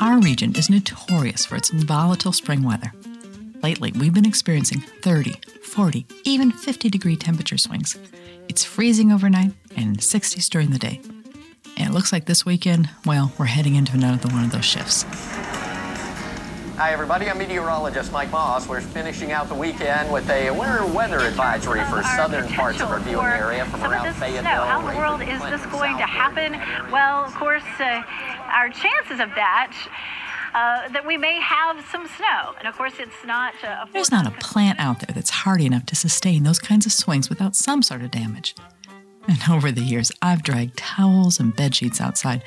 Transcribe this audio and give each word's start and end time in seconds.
Our 0.00 0.18
region 0.18 0.56
is 0.56 0.70
notorious 0.70 1.44
for 1.44 1.56
its 1.56 1.68
volatile 1.68 2.32
spring 2.32 2.62
weather. 2.62 2.90
Lately, 3.62 3.92
we've 3.92 4.14
been 4.14 4.24
experiencing 4.24 4.80
30, 4.80 5.34
40, 5.62 6.06
even 6.24 6.50
50 6.52 6.88
degree 6.88 7.16
temperature 7.16 7.58
swings. 7.58 7.98
It's 8.48 8.64
freezing 8.64 9.12
overnight 9.12 9.52
and 9.76 9.98
60s 9.98 10.48
during 10.48 10.70
the 10.70 10.78
day. 10.78 11.02
And 11.76 11.90
it 11.90 11.92
looks 11.92 12.14
like 12.14 12.24
this 12.24 12.46
weekend, 12.46 12.88
well, 13.04 13.30
we're 13.38 13.44
heading 13.44 13.74
into 13.74 13.92
another 13.92 14.30
one 14.30 14.42
of 14.42 14.52
those 14.52 14.64
shifts. 14.64 15.04
Hi, 16.80 16.94
everybody. 16.94 17.28
I'm 17.28 17.36
meteorologist 17.36 18.10
Mike 18.10 18.30
Moss. 18.30 18.66
We're 18.66 18.80
finishing 18.80 19.32
out 19.32 19.48
the 19.48 19.54
weekend 19.54 20.10
with 20.10 20.26
a 20.30 20.50
winter 20.50 20.86
weather 20.86 21.18
advisory 21.18 21.84
for 21.84 22.02
southern 22.16 22.48
parts 22.48 22.80
of 22.80 22.88
our 22.88 23.00
viewing 23.00 23.26
area 23.26 23.66
from 23.66 23.80
some 23.80 23.92
around 23.92 24.08
of 24.08 24.14
this 24.14 24.22
Fayetteville. 24.22 24.40
snow. 24.40 24.64
How 24.64 24.80
in 24.80 24.94
the 24.94 24.98
world 24.98 25.20
is 25.20 25.42
this 25.50 25.70
going 25.70 25.98
to 25.98 26.06
happen? 26.06 26.52
Well, 26.90 27.22
of 27.22 27.34
course, 27.34 27.62
uh, 27.78 28.02
our 28.52 28.68
chances 28.68 29.20
of 29.20 29.30
that. 29.34 29.72
Uh, 30.52 30.88
that 30.88 31.06
we 31.06 31.16
may 31.16 31.38
have 31.40 31.76
some 31.92 32.08
snow, 32.08 32.54
and 32.58 32.66
of 32.66 32.76
course, 32.76 32.94
it's 32.98 33.24
not. 33.24 33.54
A 33.62 33.88
There's 33.92 34.10
not 34.10 34.26
a 34.26 34.32
plant 34.32 34.80
out 34.80 34.98
there 34.98 35.14
that's 35.14 35.30
hardy 35.30 35.64
enough 35.64 35.86
to 35.86 35.94
sustain 35.94 36.42
those 36.42 36.58
kinds 36.58 36.86
of 36.86 36.92
swings 36.92 37.28
without 37.28 37.54
some 37.54 37.82
sort 37.82 38.02
of 38.02 38.10
damage. 38.10 38.56
And 39.28 39.38
over 39.48 39.70
the 39.70 39.80
years, 39.80 40.10
I've 40.20 40.42
dragged 40.42 40.76
towels 40.76 41.38
and 41.38 41.54
bed 41.54 41.76
sheets 41.76 42.00
outside, 42.00 42.42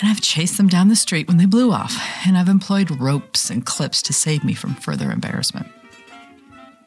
and 0.00 0.08
I've 0.08 0.22
chased 0.22 0.56
them 0.56 0.68
down 0.68 0.88
the 0.88 0.96
street 0.96 1.28
when 1.28 1.36
they 1.36 1.44
blew 1.44 1.72
off, 1.72 1.94
and 2.26 2.38
I've 2.38 2.48
employed 2.48 2.90
ropes 2.98 3.50
and 3.50 3.66
clips 3.66 4.00
to 4.02 4.14
save 4.14 4.42
me 4.42 4.54
from 4.54 4.74
further 4.74 5.10
embarrassment. 5.10 5.66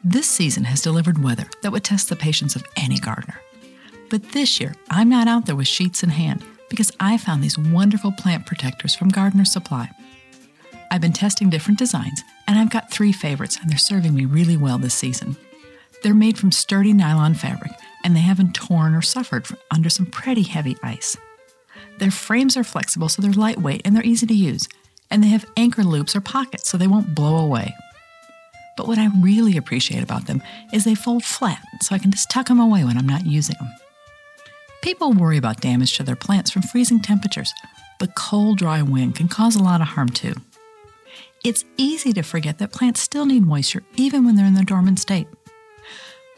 This 0.04 0.28
season 0.28 0.64
has 0.64 0.82
delivered 0.82 1.24
weather 1.24 1.46
that 1.62 1.72
would 1.72 1.84
test 1.84 2.10
the 2.10 2.16
patience 2.16 2.56
of 2.56 2.66
any 2.76 2.98
gardener. 2.98 3.40
But 4.10 4.32
this 4.32 4.60
year, 4.60 4.74
I'm 4.90 5.10
not 5.10 5.28
out 5.28 5.46
there 5.46 5.56
with 5.56 5.68
sheets 5.68 6.02
in 6.02 6.10
hand 6.10 6.44
because 6.70 6.92
I 7.00 7.18
found 7.18 7.44
these 7.44 7.58
wonderful 7.58 8.12
plant 8.12 8.46
protectors 8.46 8.96
from 8.96 9.10
Gardener 9.10 9.46
Supply. 9.46 9.90
I've 10.92 11.02
been 11.02 11.14
testing 11.14 11.50
different 11.50 11.80
designs, 11.80 12.24
and 12.48 12.58
I've 12.58 12.70
got 12.70 12.92
three 12.92 13.12
favorites, 13.12 13.58
and 13.62 13.70
they're 13.70 13.78
serving 13.78 14.14
me 14.14 14.26
really 14.26 14.58
well 14.58 14.78
this 14.78 14.94
season. 14.94 15.38
They're 16.02 16.14
made 16.14 16.38
from 16.38 16.52
sturdy 16.52 16.94
nylon 16.94 17.34
fabric, 17.34 17.72
and 18.04 18.16
they 18.16 18.22
haven't 18.22 18.56
torn 18.56 18.96
or 18.96 19.02
suffered 19.02 19.48
under 19.72 19.90
some 19.90 20.06
pretty 20.06 20.44
heavy 20.44 20.78
ice. 20.82 21.18
Their 22.00 22.12
frames 22.12 22.56
are 22.56 22.64
flexible, 22.64 23.10
so 23.10 23.22
they're 23.22 23.32
lightweight 23.32 23.82
and 23.84 23.96
they're 23.96 24.06
easy 24.06 24.26
to 24.26 24.34
use, 24.34 24.68
and 25.12 25.24
they 25.24 25.28
have 25.28 25.46
anchor 25.58 25.84
loops 25.84 26.16
or 26.16 26.22
pockets 26.22 26.70
so 26.70 26.78
they 26.78 26.88
won't 26.88 27.14
blow 27.14 27.38
away. 27.38 27.76
But 28.78 28.88
what 28.88 28.98
I 28.98 29.10
really 29.20 29.58
appreciate 29.58 30.02
about 30.02 30.26
them 30.26 30.42
is 30.72 30.86
they 30.86 30.96
fold 30.96 31.26
flat, 31.26 31.62
so 31.82 31.94
I 31.94 32.00
can 32.00 32.12
just 32.12 32.32
tuck 32.32 32.48
them 32.48 32.62
away 32.62 32.86
when 32.86 32.98
I'm 32.98 33.08
not 33.08 33.26
using 33.26 33.58
them. 33.60 33.74
People 34.82 35.12
worry 35.12 35.38
about 35.38 35.62
damage 35.62 35.98
to 35.98 36.04
their 36.04 36.16
plants 36.16 36.52
from 36.52 36.62
freezing 36.62 37.02
temperatures, 37.02 37.54
but 38.00 38.16
cold, 38.16 38.58
dry 38.58 38.82
wind 38.82 39.16
can 39.16 39.28
cause 39.28 39.56
a 39.56 39.64
lot 39.64 39.82
of 39.82 39.88
harm 39.88 40.10
too. 40.10 40.36
It's 41.44 41.66
easy 41.78 42.14
to 42.14 42.22
forget 42.22 42.60
that 42.60 42.72
plants 42.72 43.02
still 43.02 43.26
need 43.26 43.46
moisture 43.46 43.84
even 43.96 44.26
when 44.26 44.36
they're 44.36 44.46
in 44.46 44.54
their 44.54 44.64
dormant 44.64 45.00
state. 45.00 45.28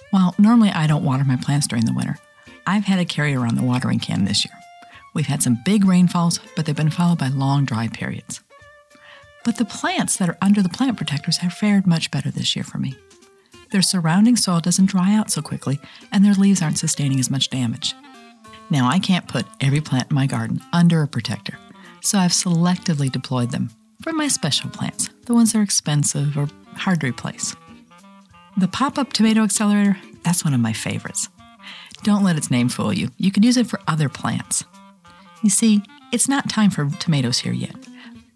While 0.09 0.35
normally 0.37 0.69
I 0.69 0.87
don't 0.87 1.03
water 1.03 1.23
my 1.23 1.37
plants 1.37 1.67
during 1.67 1.85
the 1.85 1.93
winter, 1.93 2.17
I've 2.65 2.85
had 2.85 2.97
to 2.97 3.05
carry 3.05 3.33
around 3.35 3.55
the 3.55 3.63
watering 3.63 3.99
can 3.99 4.25
this 4.25 4.43
year. 4.43 4.53
We've 5.13 5.27
had 5.27 5.43
some 5.43 5.61
big 5.63 5.85
rainfalls, 5.85 6.39
but 6.55 6.65
they've 6.65 6.75
been 6.75 6.89
followed 6.89 7.19
by 7.19 7.27
long 7.27 7.65
dry 7.65 7.87
periods. 7.89 8.41
But 9.43 9.57
the 9.57 9.65
plants 9.65 10.17
that 10.17 10.29
are 10.29 10.37
under 10.41 10.61
the 10.61 10.69
plant 10.69 10.97
protectors 10.97 11.37
have 11.37 11.53
fared 11.53 11.87
much 11.87 12.11
better 12.11 12.31
this 12.31 12.55
year 12.55 12.63
for 12.63 12.77
me. 12.77 12.95
Their 13.71 13.81
surrounding 13.81 14.35
soil 14.35 14.59
doesn't 14.59 14.87
dry 14.87 15.15
out 15.15 15.31
so 15.31 15.41
quickly, 15.41 15.79
and 16.11 16.23
their 16.23 16.33
leaves 16.33 16.61
aren't 16.61 16.77
sustaining 16.77 17.19
as 17.19 17.31
much 17.31 17.49
damage. 17.49 17.95
Now, 18.71 18.89
I 18.89 18.99
can't 18.99 19.27
put 19.27 19.45
every 19.59 19.81
plant 19.81 20.09
in 20.11 20.15
my 20.15 20.25
garden 20.25 20.61
under 20.71 21.03
a 21.03 21.07
protector, 21.07 21.57
so 21.99 22.17
I've 22.17 22.31
selectively 22.31 23.11
deployed 23.11 23.51
them 23.51 23.69
for 24.01 24.13
my 24.13 24.29
special 24.29 24.69
plants, 24.69 25.09
the 25.25 25.33
ones 25.33 25.51
that 25.51 25.59
are 25.59 25.61
expensive 25.61 26.37
or 26.37 26.47
hard 26.75 27.01
to 27.01 27.07
replace. 27.07 27.53
The 28.57 28.69
pop 28.69 28.97
up 28.97 29.11
tomato 29.11 29.43
accelerator, 29.43 29.97
that's 30.23 30.45
one 30.45 30.53
of 30.53 30.61
my 30.61 30.71
favorites. 30.71 31.27
Don't 32.03 32.23
let 32.23 32.37
its 32.37 32.49
name 32.49 32.69
fool 32.69 32.93
you. 32.93 33.09
You 33.17 33.29
can 33.29 33.43
use 33.43 33.57
it 33.57 33.67
for 33.67 33.81
other 33.87 34.07
plants. 34.07 34.63
You 35.43 35.49
see, 35.49 35.83
it's 36.13 36.29
not 36.29 36.49
time 36.49 36.71
for 36.71 36.89
tomatoes 36.89 37.39
here 37.39 37.53
yet, 37.53 37.75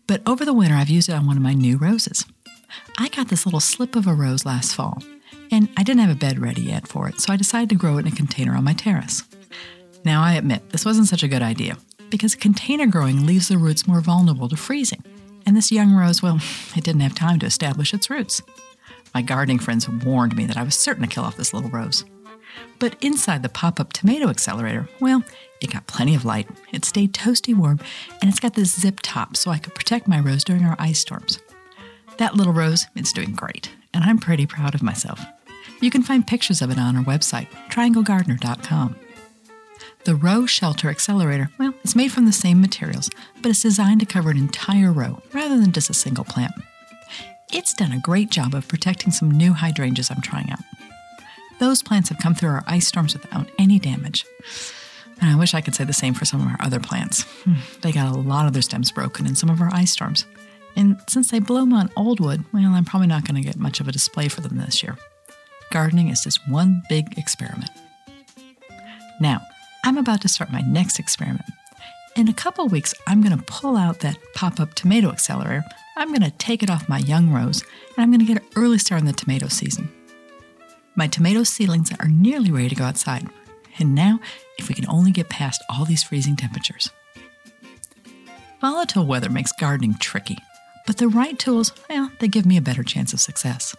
but 0.06 0.22
over 0.28 0.44
the 0.44 0.54
winter 0.54 0.76
I've 0.76 0.90
used 0.90 1.08
it 1.08 1.14
on 1.14 1.26
one 1.26 1.38
of 1.38 1.44
my 1.44 1.54
new 1.54 1.78
roses. 1.78 2.26
I 2.98 3.08
got 3.08 3.30
this 3.30 3.46
little 3.46 3.62
slip 3.62 3.96
of 3.96 4.06
a 4.06 4.14
rose 4.14 4.46
last 4.46 4.76
fall, 4.76 5.02
and 5.50 5.70
I 5.78 5.84
didn't 5.84 6.02
have 6.02 6.16
a 6.16 6.20
bed 6.20 6.40
ready 6.40 6.64
yet 6.64 6.90
for 6.90 7.08
it, 7.08 7.22
so 7.22 7.32
I 7.32 7.38
decided 7.38 7.70
to 7.70 7.76
grow 7.76 7.98
it 7.98 8.02
in 8.02 8.12
a 8.12 8.16
container 8.16 8.54
on 8.54 8.66
my 8.66 8.74
terrace. 8.74 9.24
Now, 10.06 10.22
I 10.24 10.34
admit 10.34 10.70
this 10.70 10.86
wasn't 10.86 11.08
such 11.08 11.24
a 11.24 11.28
good 11.28 11.42
idea 11.42 11.78
because 12.12 12.36
container 12.36 12.86
growing 12.86 13.26
leaves 13.26 13.48
the 13.48 13.58
roots 13.58 13.88
more 13.88 14.02
vulnerable 14.02 14.48
to 14.50 14.56
freezing, 14.56 15.04
and 15.46 15.58
this 15.58 15.72
young 15.72 15.94
rose, 15.94 16.22
well, 16.22 16.40
it 16.76 16.84
didn't 16.84 17.02
have 17.02 17.16
time 17.16 17.40
to 17.40 17.46
establish 17.46 17.94
its 17.94 18.10
roots. 18.10 18.42
My 19.14 19.22
gardening 19.22 19.60
friends 19.60 19.90
warned 19.90 20.36
me 20.36 20.46
that 20.46 20.58
I 20.58 20.64
was 20.64 20.76
certain 20.76 21.04
to 21.04 21.10
kill 21.10 21.24
off 21.24 21.38
this 21.38 21.54
little 21.54 21.70
rose. 21.70 22.06
But 22.80 22.96
inside 23.02 23.44
the 23.44 23.50
pop 23.50 23.80
up 23.80 23.94
tomato 23.94 24.30
accelerator, 24.30 24.88
well, 25.00 25.24
it 25.62 25.74
got 25.74 25.88
plenty 25.88 26.16
of 26.16 26.24
light, 26.24 26.48
it 26.72 26.86
stayed 26.86 27.14
toasty 27.14 27.56
warm, 27.56 27.80
and 28.22 28.30
it's 28.30 28.40
got 28.40 28.54
this 28.54 28.80
zip 28.80 29.00
top 29.02 29.36
so 29.36 29.52
I 29.52 29.58
could 29.58 29.74
protect 29.74 30.08
my 30.08 30.20
rose 30.20 30.44
during 30.44 30.64
our 30.64 30.76
ice 30.78 31.00
storms. 31.00 31.40
That 32.18 32.36
little 32.36 32.54
rose, 32.54 32.86
it's 32.96 33.12
doing 33.12 33.34
great, 33.34 33.72
and 33.94 34.04
I'm 34.04 34.20
pretty 34.20 34.46
proud 34.46 34.76
of 34.76 34.84
myself. 34.84 35.20
You 35.82 35.90
can 35.90 36.04
find 36.04 36.26
pictures 36.26 36.62
of 36.62 36.70
it 36.70 36.78
on 36.78 36.96
our 36.96 37.04
website, 37.04 37.48
trianglegardener.com. 37.70 38.96
The 40.06 40.16
row 40.16 40.46
shelter 40.46 40.90
accelerator, 40.90 41.50
well, 41.58 41.74
it's 41.84 41.96
made 41.96 42.12
from 42.12 42.26
the 42.26 42.32
same 42.32 42.62
materials, 42.62 43.10
but 43.42 43.50
it's 43.50 43.62
designed 43.64 44.00
to 44.02 44.06
cover 44.06 44.30
an 44.30 44.38
entire 44.38 44.92
row 44.92 45.22
rather 45.34 45.60
than 45.60 45.72
just 45.72 45.90
a 45.90 45.94
single 45.96 46.24
plant. 46.24 46.54
It's 47.52 47.74
done 47.74 47.92
a 47.92 48.00
great 48.00 48.30
job 48.30 48.54
of 48.54 48.68
protecting 48.68 49.12
some 49.12 49.32
new 49.32 49.54
hydrangeas 49.54 50.12
I'm 50.12 50.22
trying 50.22 50.52
out. 50.52 50.60
Those 51.60 51.82
plants 51.82 52.10
have 52.10 52.20
come 52.20 52.36
through 52.36 52.50
our 52.50 52.64
ice 52.68 52.88
storms 52.88 53.14
without 53.14 53.50
any 53.58 53.80
damage. 53.80 54.26
And 55.22 55.32
I 55.32 55.36
wish 55.38 55.54
I 55.54 55.62
could 55.62 55.74
say 55.74 55.86
the 55.86 55.94
same 55.94 56.14
for 56.14 56.26
some 56.26 56.42
of 56.42 56.48
our 56.48 56.58
other 56.60 56.80
plants. 56.80 57.24
Hmm, 57.44 57.54
They 57.82 57.92
got 57.92 58.14
a 58.14 58.20
lot 58.20 58.46
of 58.46 58.54
their 58.54 58.62
stems 58.62 58.92
broken 58.92 59.26
in 59.26 59.36
some 59.36 59.50
of 59.50 59.62
our 59.62 59.74
ice 59.74 59.92
storms. 59.92 60.26
And 60.76 60.98
since 61.08 61.32
they 61.32 61.40
bloom 61.40 61.72
on 61.74 61.90
old 61.96 62.20
wood, 62.20 62.44
well, 62.54 62.74
I'm 62.74 62.84
probably 62.84 63.08
not 63.08 63.26
going 63.26 63.42
to 63.42 63.48
get 63.48 63.58
much 63.58 63.80
of 63.80 63.88
a 63.88 63.92
display 63.94 64.28
for 64.28 64.42
them 64.42 64.58
this 64.58 64.84
year. 64.84 64.98
Gardening 65.72 66.10
is 66.10 66.22
just 66.24 66.46
one 66.50 66.84
big 66.90 67.18
experiment. 67.18 67.72
Now, 69.22 69.40
I'm 69.96 70.00
about 70.00 70.20
to 70.24 70.28
start 70.28 70.52
my 70.52 70.60
next 70.60 71.00
experiment. 71.00 71.46
In 72.18 72.28
a 72.28 72.34
couple 72.34 72.68
weeks, 72.68 72.94
I'm 73.08 73.22
going 73.22 73.38
to 73.38 73.42
pull 73.46 73.78
out 73.78 74.02
that 74.02 74.18
pop 74.34 74.60
up 74.60 74.74
tomato 74.74 75.10
accelerator. 75.10 75.64
I'm 75.96 76.10
going 76.10 76.20
to 76.20 76.32
take 76.32 76.62
it 76.62 76.70
off 76.70 76.90
my 76.90 76.98
young 76.98 77.32
rose, 77.32 77.62
and 77.62 78.04
I'm 78.04 78.12
going 78.12 78.20
to 78.20 78.26
get 78.26 78.44
an 78.44 78.50
early 78.58 78.78
start 78.78 79.00
in 79.00 79.08
the 79.08 79.14
tomato 79.14 79.48
season. 79.48 79.90
My 80.96 81.08
tomato 81.08 81.44
seedlings 81.44 81.94
are 81.98 82.10
nearly 82.10 82.52
ready 82.52 82.68
to 82.68 82.76
go 82.76 82.84
outside. 82.84 83.30
And 83.80 83.96
now, 83.96 84.20
if 84.58 84.68
we 84.68 84.76
can 84.76 84.86
only 84.90 85.12
get 85.12 85.30
past 85.30 85.64
all 85.70 85.86
these 85.86 86.04
freezing 86.04 86.36
temperatures. 86.36 86.92
Volatile 88.60 89.06
weather 89.06 89.30
makes 89.30 89.54
gardening 89.54 89.96
tricky, 89.98 90.40
but 90.86 90.98
the 90.98 91.08
right 91.08 91.40
tools, 91.40 91.72
well, 91.90 92.12
they 92.20 92.28
give 92.28 92.46
me 92.46 92.58
a 92.58 92.62
better 92.62 92.84
chance 92.84 93.14
of 93.14 93.22
success. 93.22 93.74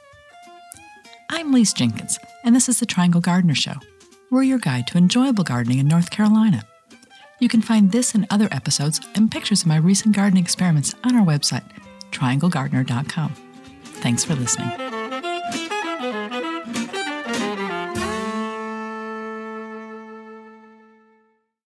I'm 1.29 1.53
Lise 1.53 1.75
Jenkins, 1.75 2.19
and 2.43 2.57
this 2.57 2.71
is 2.71 2.81
the 2.81 2.87
Triangle 2.87 3.21
Gardener 3.21 3.55
Show. 3.55 3.75
We're 4.31 4.43
your 4.43 4.59
guide 4.59 4.87
to 4.89 4.99
enjoyable 4.99 5.45
gardening 5.45 5.79
in 5.79 5.87
North 5.87 6.11
Carolina. 6.11 6.65
You 7.39 7.49
can 7.49 7.63
find 7.63 7.93
this 7.93 8.15
and 8.15 8.27
other 8.31 8.49
episodes 8.51 9.01
and 9.15 9.31
pictures 9.31 9.63
of 9.63 9.69
my 9.69 9.77
recent 9.77 10.17
gardening 10.17 10.43
experiments 10.43 10.95
on 11.05 11.15
our 11.15 11.25
website, 11.25 11.65
trianglegardener.com. 12.11 13.35
Thanks 13.85 14.25
for 14.25 14.35
listening. 14.35 14.71